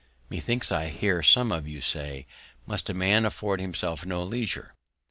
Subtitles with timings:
[0.31, 2.25] Methinks I hear some of you say,
[2.65, 4.73] Must a Man afford himself no Leisure?